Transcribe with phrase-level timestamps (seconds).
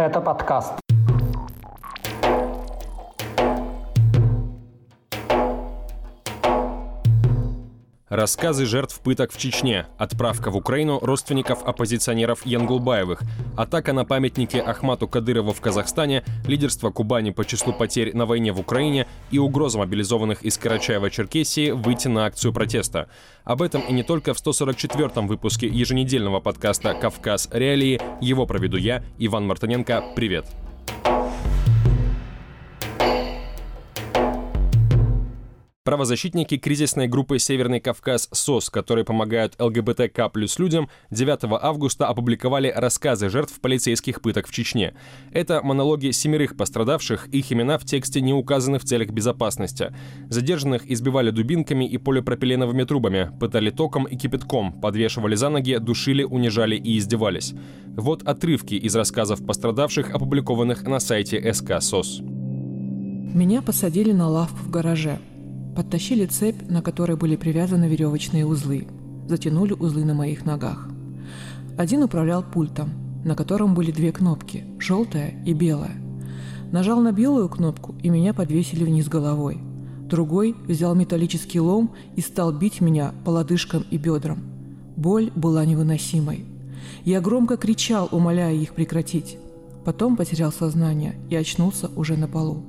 [0.00, 0.79] Это подкаст.
[8.10, 13.22] Рассказы жертв пыток в Чечне, отправка в Украину родственников оппозиционеров Янгулбаевых,
[13.56, 18.58] атака на памятники Ахмату Кадырову в Казахстане, лидерство Кубани по числу потерь на войне в
[18.58, 23.08] Украине и угроза мобилизованных из Карачаева-Черкесии выйти на акцию протеста.
[23.44, 27.48] Об этом и не только в 144-м выпуске еженедельного подкаста «Кавказ.
[27.52, 28.00] Реалии».
[28.20, 30.02] Его проведу я, Иван Мартыненко.
[30.16, 30.46] Привет!
[35.90, 43.28] Правозащитники кризисной группы «Северный Кавказ» СОС, которые помогают ЛГБТК плюс людям, 9 августа опубликовали рассказы
[43.28, 44.94] жертв полицейских пыток в Чечне.
[45.32, 49.92] Это монологи семерых пострадавших, их имена в тексте не указаны в целях безопасности.
[50.28, 56.76] Задержанных избивали дубинками и полипропиленовыми трубами, пытали током и кипятком, подвешивали за ноги, душили, унижали
[56.76, 57.52] и издевались.
[57.96, 62.20] Вот отрывки из рассказов пострадавших, опубликованных на сайте СК СОС.
[62.20, 65.18] Меня посадили на лавку в гараже–
[65.74, 68.86] Подтащили цепь, на которой были привязаны веревочные узлы.
[69.28, 70.88] Затянули узлы на моих ногах.
[71.78, 72.90] Один управлял пультом,
[73.24, 75.96] на котором были две кнопки– желтая и белая.
[76.72, 79.58] Нажал на белую кнопку, и меня подвесили вниз головой.
[80.08, 84.38] Другой взял металлический лом и стал бить меня по лодыжкам и бедрам.
[84.96, 86.44] Боль была невыносимой.
[87.04, 89.38] Я громко кричал, умоляя их прекратить.
[89.84, 92.64] Потом потерял сознание и очнулся уже на полу.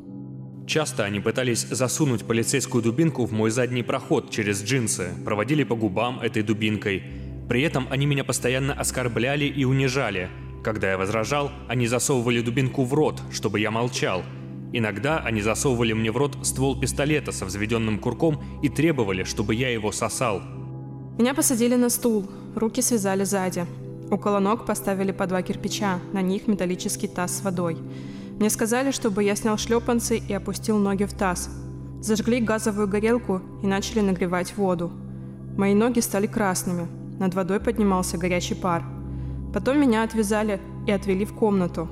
[0.72, 6.22] Часто они пытались засунуть полицейскую дубинку в мой задний проход через джинсы, проводили по губам
[6.22, 7.04] этой дубинкой.
[7.50, 10.30] При этом они меня постоянно оскорбляли и унижали.
[10.64, 14.24] Когда я возражал, они засовывали дубинку в рот, чтобы я молчал.
[14.72, 19.68] Иногда они засовывали мне в рот ствол пистолета со взведенным курком и требовали, чтобы я
[19.74, 20.42] его сосал.
[21.18, 23.66] Меня посадили на стул, руки связали сзади.
[24.10, 27.78] Около ног поставили по два кирпича, на них металлический таз с водой.
[28.42, 31.47] Мне сказали, чтобы я снял шлепанцы и опустил ноги в таз.
[32.00, 34.91] Зажгли газовую горелку и начали нагревать воду.
[35.56, 36.88] Мои ноги стали красными,
[37.19, 38.84] над водой поднимался горячий пар.
[39.53, 41.88] Потом меня отвязали и отвели в комнату.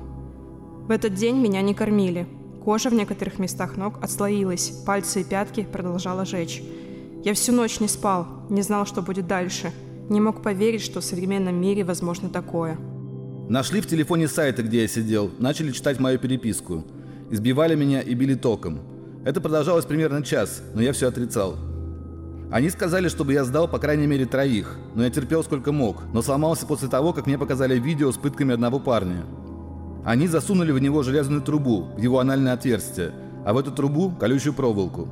[0.88, 2.26] В этот день меня не кормили.
[2.64, 6.64] Кожа в некоторых местах ног отслоилась, пальцы и пятки продолжала жечь.
[7.22, 9.70] Я всю ночь не спал, не знал, что будет дальше.
[10.08, 12.76] Не мог поверить, что в современном мире возможно такое.
[13.50, 16.84] Нашли в телефоне сайты, где я сидел, начали читать мою переписку.
[17.32, 18.78] Избивали меня и били током.
[19.24, 21.56] Это продолжалось примерно час, но я все отрицал.
[22.52, 26.22] Они сказали, чтобы я сдал по крайней мере троих, но я терпел сколько мог, но
[26.22, 29.24] сломался после того, как мне показали видео с пытками одного парня.
[30.04, 33.10] Они засунули в него железную трубу, в его анальное отверстие,
[33.44, 35.08] а в эту трубу– колючую проволоку.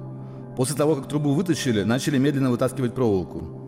[0.56, 3.67] После того, как трубу вытащили, начали медленно вытаскивать проволоку.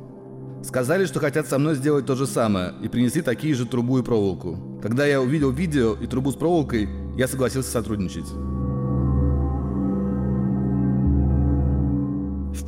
[0.62, 4.03] Сказали, что хотят со мной сделать то же самое, и принесли такие же трубу и
[4.03, 4.81] проволоку.
[4.82, 8.26] Когда я увидел видео и трубу с проволокой, я согласился сотрудничать.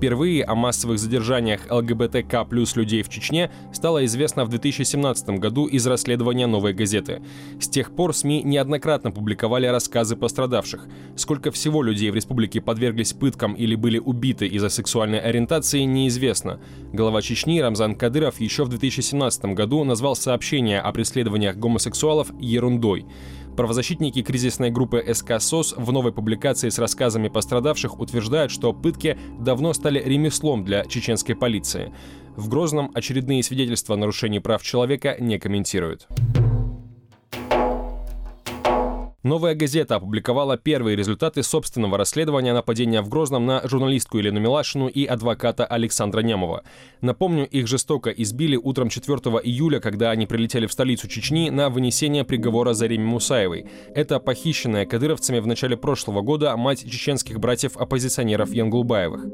[0.03, 5.87] Впервые о массовых задержаниях ЛГБТК плюс людей в Чечне стало известно в 2017 году из
[5.87, 7.23] расследования «Новой газеты».
[7.61, 10.89] С тех пор СМИ неоднократно публиковали рассказы пострадавших.
[11.15, 16.59] Сколько всего людей в республике подверглись пыткам или были убиты из-за сексуальной ориентации, неизвестно.
[16.93, 23.07] Глава Чечни Рамзан Кадыров еще в 2017 году назвал сообщение о преследованиях гомосексуалов ерундой.
[23.57, 29.75] Правозащитники кризисной группы СК СОС в новой публикации с рассказами пострадавших утверждают, что пытки давно
[29.75, 31.93] стали ремеслом для чеченской полиции.
[32.37, 36.09] В Грозном очередные свидетельства нарушений прав человека не комментируют.
[39.23, 45.05] Новая газета опубликовала первые результаты собственного расследования нападения в Грозном на журналистку Елену Милашину и
[45.05, 46.65] адвоката Александра Нямова.
[47.03, 52.25] Напомню, их жестоко избили утром 4 июля, когда они прилетели в столицу Чечни на вынесение
[52.25, 53.67] приговора Зареме Мусаевой.
[53.95, 59.25] Это похищенная кадыровцами в начале прошлого года мать чеченских братьев-оппозиционеров Янгулбаевых.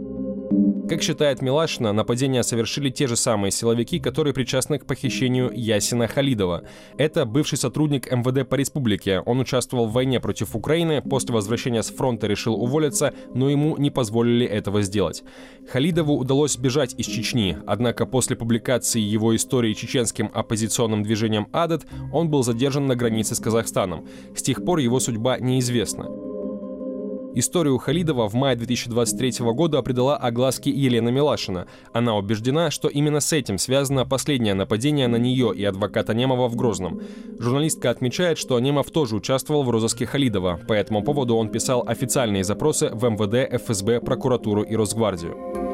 [0.89, 6.63] Как считает Милашина, нападение совершили те же самые силовики, которые причастны к похищению Ясина Халидова.
[6.97, 9.21] Это бывший сотрудник МВД по республике.
[9.21, 13.91] Он участвовал в войне против Украины, после возвращения с фронта решил уволиться, но ему не
[13.91, 15.25] позволили этого сделать.
[15.71, 21.83] Халидову удалось бежать из Чечни, однако после публикации его истории чеченским оппозиционным движением «Адет»
[22.15, 24.09] он был задержан на границе с Казахстаном.
[24.35, 26.28] С тех пор его судьба неизвестна.
[27.39, 31.69] Историю Халидова в мае 2023 года придала огласке Елена Милашина.
[31.93, 36.57] Она убеждена, что именно с этим связано последнее нападение на нее и адвоката Немова в
[36.57, 37.01] Грозном.
[37.39, 40.59] Журналистка отмечает, что Немов тоже участвовал в розыске Халидова.
[40.67, 45.68] По этому поводу он писал официальные запросы в МВД, ФСБ, прокуратуру и Росгвардию.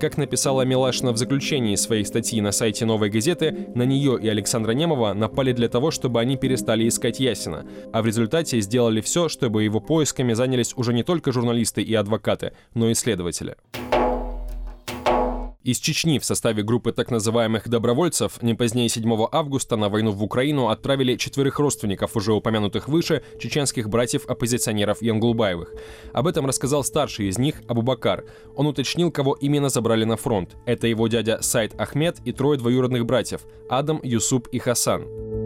[0.00, 4.72] Как написала Милашина в заключении своей статьи на сайте «Новой газеты», на нее и Александра
[4.72, 7.66] Немова напали для того, чтобы они перестали искать Ясина.
[7.92, 12.52] А в результате сделали все, чтобы его поисками занялись уже не только журналисты и адвокаты,
[12.72, 13.56] но и следователи.
[15.62, 20.24] Из Чечни в составе группы так называемых добровольцев не позднее 7 августа на войну в
[20.24, 25.74] Украину отправили четверых родственников уже упомянутых выше чеченских братьев-оппозиционеров Янгулбаевых.
[26.14, 28.24] Об этом рассказал старший из них Абубакар.
[28.56, 30.56] Он уточнил, кого именно забрали на фронт.
[30.64, 35.39] Это его дядя Сайд Ахмед и трое двоюродных братьев– Адам, Юсуп и Хасан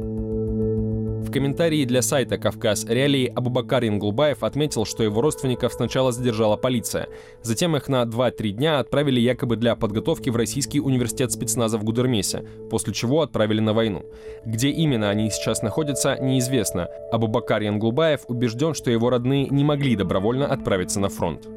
[1.35, 7.09] комментарии для сайта «Кавказ Реалии» Абубакар Ингулбаев отметил, что его родственников сначала задержала полиция.
[7.43, 12.47] Затем их на 2-3 дня отправили якобы для подготовки в Российский университет спецназа в Гудермесе,
[12.71, 14.05] после чего отправили на войну.
[14.45, 16.89] Где именно они сейчас находятся, неизвестно.
[17.11, 21.49] Абубакар Ингулбаев убежден, что его родные не могли добровольно отправиться на фронт.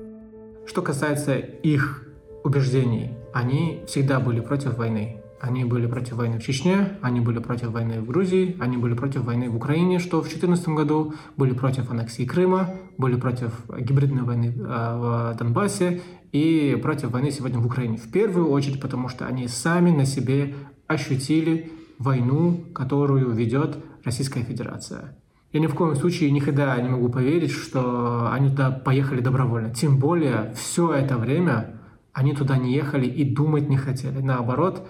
[0.65, 2.03] Что касается их
[2.43, 5.21] убеждений, они всегда были против войны.
[5.39, 9.23] Они были против войны в Чечне, они были против войны в Грузии, они были против
[9.23, 14.55] войны в Украине, что в 2014 году, были против аннексии Крыма, были против гибридной войны
[14.57, 16.01] э, в Донбассе
[16.31, 17.97] и против войны сегодня в Украине.
[17.97, 20.55] В первую очередь, потому что они сами на себе
[20.87, 25.17] ощутили войну, которую ведет Российская Федерация.
[25.53, 29.73] Я ни в коем случае никогда не могу поверить, что они туда поехали добровольно.
[29.73, 31.79] Тем более, все это время
[32.11, 34.19] они туда не ехали и думать не хотели.
[34.19, 34.87] Наоборот,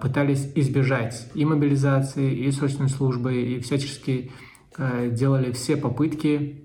[0.00, 4.32] пытались избежать и мобилизации, и срочной службы, и всячески
[4.76, 6.64] а, делали все попытки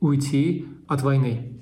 [0.00, 1.52] уйти от войны.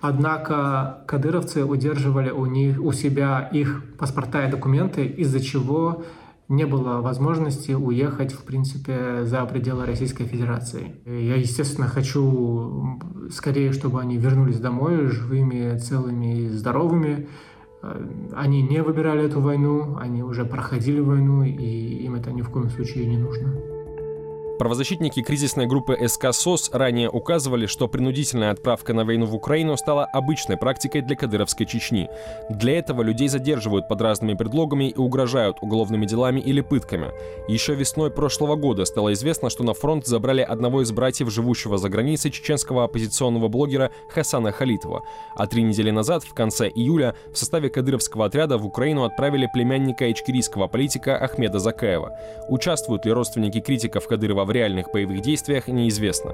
[0.00, 6.04] Однако кадыровцы удерживали у, них, у себя их паспорта и документы, из-за чего
[6.48, 10.94] не было возможности уехать, в принципе, за пределы Российской Федерации.
[11.04, 13.00] Я, естественно, хочу
[13.32, 17.28] скорее, чтобы они вернулись домой живыми, целыми и здоровыми,
[18.34, 22.70] они не выбирали эту войну, они уже проходили войну, и им это ни в коем
[22.70, 23.75] случае не нужно.
[24.58, 30.06] Правозащитники кризисной группы СК СОС ранее указывали, что принудительная отправка на войну в Украину стала
[30.06, 32.08] обычной практикой для кадыровской Чечни.
[32.48, 37.10] Для этого людей задерживают под разными предлогами и угрожают уголовными делами или пытками.
[37.48, 41.90] Еще весной прошлого года стало известно, что на фронт забрали одного из братьев, живущего за
[41.90, 45.02] границей, чеченского оппозиционного блогера Хасана Халитова.
[45.34, 50.10] А три недели назад, в конце июля, в составе кадыровского отряда в Украину отправили племянника
[50.10, 52.18] ичкерийского политика Ахмеда Закаева.
[52.48, 56.32] Участвуют ли родственники критиков Кадырова в реальных боевых действиях неизвестно.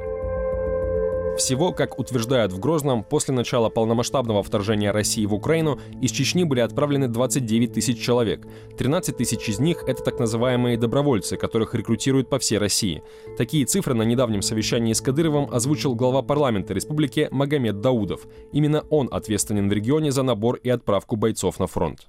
[1.36, 6.60] Всего, как утверждают в Грозном, после начала полномасштабного вторжения России в Украину из Чечни были
[6.60, 8.46] отправлены 29 тысяч человек.
[8.76, 13.02] 13 тысяч из них— это так называемые добровольцы, которых рекрутируют по всей России.
[13.38, 18.26] Такие цифры на недавнем совещании с Кадыровым озвучил глава парламента республики Магомед Даудов.
[18.52, 22.08] Именно он ответственен в регионе за набор и отправку бойцов на фронт.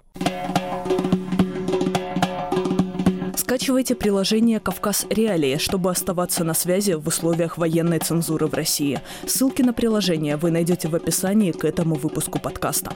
[3.53, 8.99] Скачивайте приложение «Кавказ Реалии», чтобы оставаться на связи в условиях военной цензуры в России.
[9.27, 12.93] Ссылки на приложение вы найдете в описании к этому выпуску подкаста.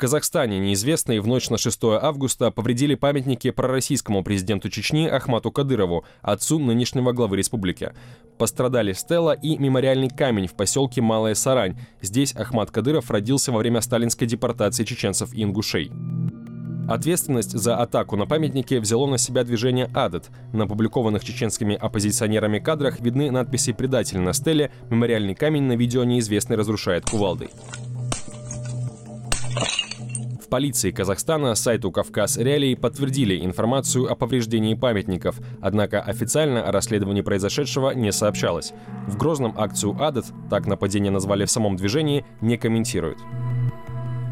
[0.00, 6.58] Казахстане неизвестные в ночь на 6 августа повредили памятники пророссийскому президенту Чечни Ахмату Кадырову, отцу
[6.58, 7.92] нынешнего главы республики.
[8.38, 11.78] Пострадали стела и мемориальный камень в поселке Малая Сарань.
[12.00, 15.92] Здесь Ахмат Кадыров родился во время сталинской депортации чеченцев и ингушей.
[16.88, 20.30] Ответственность за атаку на памятники взяло на себя движение «Адет».
[20.54, 26.56] На опубликованных чеченскими оппозиционерами кадрах видны надписи «Предатель» на стеле, мемориальный камень на видео неизвестный
[26.56, 27.50] разрушает кувалдой.
[30.40, 37.22] В полиции Казахстана сайту «Кавказ Реалии» подтвердили информацию о повреждении памятников, однако официально о расследовании
[37.22, 38.72] произошедшего не сообщалось.
[39.06, 43.18] В Грозном акцию «Адет», так нападение назвали в самом движении, не комментируют.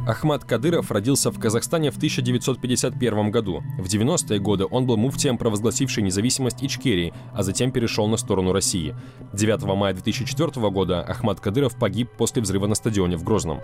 [0.09, 3.63] Ахмад Кадыров родился в Казахстане в 1951 году.
[3.79, 8.97] В 90-е годы он был муфтием, провозгласившей независимость Ичкерии, а затем перешел на сторону России.
[9.35, 13.61] 9 мая 2004 года Ахмад Кадыров погиб после взрыва на стадионе в Грозном.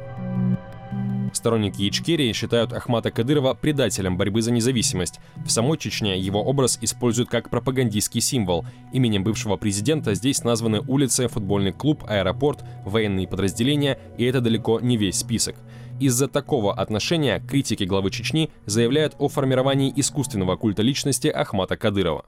[1.45, 5.21] Сторонники Ичкерии считают Ахмата Кадырова предателем борьбы за независимость.
[5.45, 8.65] В самой Чечне его образ используют как пропагандистский символ.
[8.95, 14.97] Именем бывшего президента здесь названы улицы, футбольный клуб, аэропорт, военные подразделения, и это далеко не
[14.97, 15.57] весь список.
[16.01, 22.25] Из-за такого отношения критики главы Чечни заявляют о формировании искусственного культа личности Ахмата Кадырова.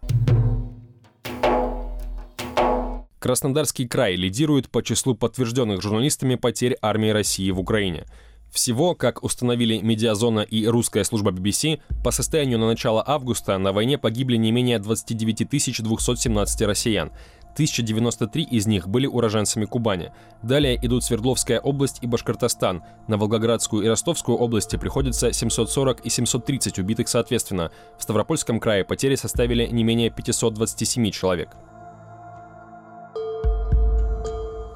[3.18, 8.04] Краснодарский край лидирует по числу подтвержденных журналистами потерь армии России в Украине.
[8.50, 13.99] Всего, как установили Медиазона и русская служба BBC, по состоянию на начало августа на войне
[13.99, 17.12] погибли не менее 29 217 россиян.
[17.57, 20.12] 1093 из них были уроженцами Кубани.
[20.43, 22.83] Далее идут Свердловская область и Башкортостан.
[23.09, 27.71] На Волгоградскую и Ростовскую области приходится 740 и 730 убитых соответственно.
[27.99, 31.57] В Ставропольском крае потери составили не менее 527 человек.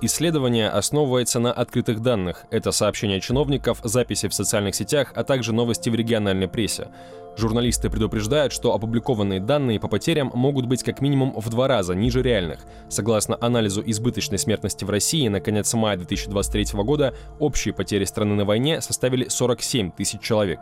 [0.03, 2.47] Исследование основывается на открытых данных.
[2.51, 6.89] Это сообщения чиновников, записи в социальных сетях, а также новости в региональной прессе.
[7.37, 12.23] Журналисты предупреждают, что опубликованные данные по потерям могут быть как минимум в два раза ниже
[12.23, 12.61] реальных.
[12.89, 18.47] Согласно анализу избыточной смертности в России на конец мая 2023 года, общие потери страны на
[18.47, 20.61] войне составили 47 тысяч человек.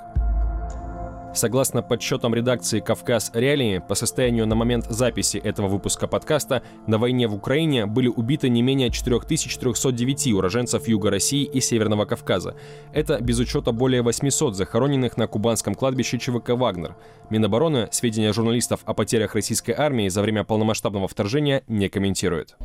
[1.39, 7.29] Согласно подсчетам редакции «Кавказ Реалии», по состоянию на момент записи этого выпуска подкаста, на войне
[7.29, 12.57] в Украине были убиты не менее 4309 уроженцев Юга России и Северного Кавказа.
[12.93, 16.97] Это без учета более 800 захороненных на кубанском кладбище ЧВК «Вагнер».
[17.31, 22.57] Минобороны сведения журналистов о потерях российской армии за время полномасштабного вторжения не комментирует.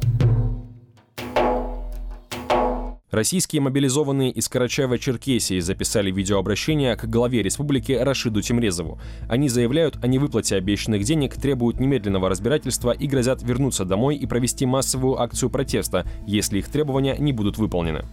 [3.13, 8.97] Российские мобилизованные из Карачаева-Черкесии записали видеообращение к главе республики Рашиду Тимрезову.
[9.29, 14.65] Они заявляют о невыплате обещанных денег, требуют немедленного разбирательства и грозят вернуться домой и провести
[14.65, 18.03] массовую акцию протеста, если их требования не будут выполнены.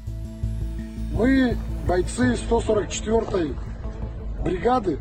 [1.14, 1.57] Мы,
[1.88, 3.54] бойцы 144-й
[4.45, 4.99] бригады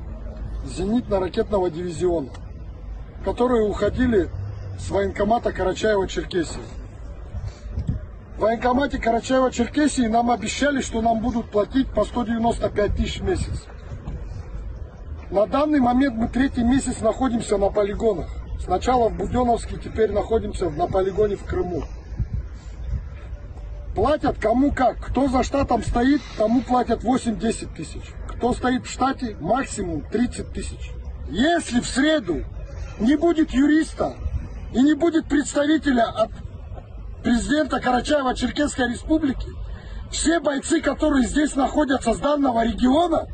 [0.65, 2.29] зенитно-ракетного дивизиона,
[3.25, 4.29] которые уходили
[4.79, 6.63] с военкомата Карачаева-Черкесии.
[8.39, 13.65] В военкомате Карачаева-Черкесии нам обещали, что нам будут платить по 195 тысяч в месяц.
[15.29, 18.29] На данный момент мы третий месяц находимся на полигонах.
[18.63, 21.84] Сначала в Буденовске, теперь находимся на полигоне в Крыму.
[23.93, 25.00] Платят кому как.
[25.08, 28.13] Кто за штатом стоит, тому платят 8-10 тысяч.
[28.29, 30.93] Кто стоит в штате, максимум 30 тысяч.
[31.27, 32.46] Если в среду
[33.00, 34.13] не будет юриста
[34.74, 36.31] и не будет представителя от
[37.24, 39.48] президента Карачаева-Черкесской республики,
[40.12, 43.28] все бойцы, которые здесь находятся с данного региона,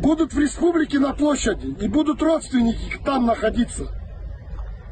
[0.00, 3.88] будут в республике на площади и будут родственники там находиться.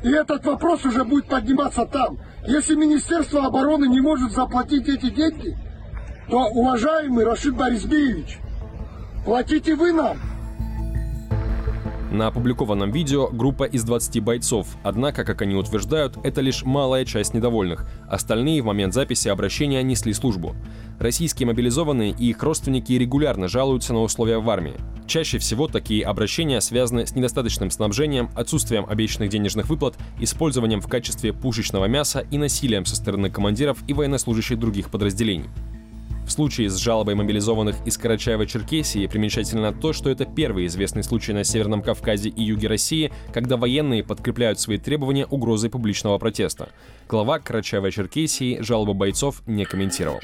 [0.02, 2.18] И этот вопрос уже будет подниматься там.
[2.46, 5.56] Если Министерство обороны не может заплатить эти деньги,
[6.28, 8.38] то, уважаемый Рашид Борисбеевич,
[9.24, 10.18] платите вы нам.
[12.12, 17.32] На опубликованном видео группа из 20 бойцов, однако, как они утверждают, это лишь малая часть
[17.32, 17.86] недовольных.
[18.06, 20.54] Остальные в момент записи обращения несли службу.
[21.00, 24.74] Российские мобилизованные и их родственники регулярно жалуются на условия в армии.
[25.06, 31.32] Чаще всего такие обращения связаны с недостаточным снабжением, отсутствием обещанных денежных выплат, использованием в качестве
[31.32, 35.48] пушечного мяса и насилием со стороны командиров и военнослужащих других подразделений.
[36.32, 41.44] В случае с жалобой мобилизованных из Карачаева-Черкесии примечательно то, что это первый известный случай на
[41.44, 46.70] Северном Кавказе и юге России, когда военные подкрепляют свои требования угрозой публичного протеста.
[47.06, 50.20] Глава Карачаева-Черкесии жалобу бойцов не комментировал.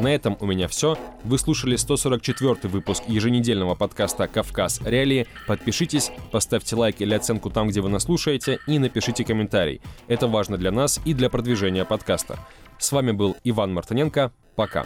[0.00, 0.96] На этом у меня все.
[1.22, 4.80] Вы слушали 144 выпуск еженедельного подкаста «Кавказ.
[4.86, 5.26] Реалии».
[5.46, 9.82] Подпишитесь, поставьте лайк или оценку там, где вы нас слушаете, и напишите комментарий.
[10.08, 12.38] Это важно для нас и для продвижения подкаста.
[12.80, 14.32] С вами был Иван Мартыненко.
[14.56, 14.84] Пока.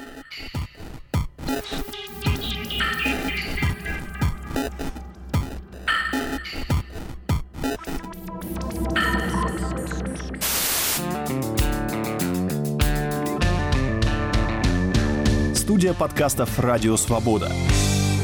[15.55, 17.51] Студия подкастов «Радио Свобода».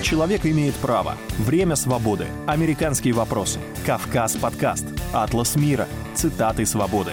[0.02, 1.14] Человек имеет право.
[1.38, 2.26] Время свободы.
[2.48, 3.60] Американские вопросы.
[3.86, 4.86] Кавказ подкаст.
[5.12, 5.86] Атлас мира.
[6.14, 7.12] Цитаты свободы.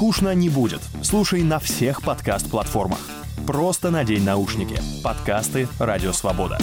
[0.00, 0.80] Скучно не будет.
[1.02, 3.00] Слушай на всех подкаст-платформах.
[3.46, 4.80] Просто надень наушники.
[5.04, 6.58] Подкасты «Радио Свобода».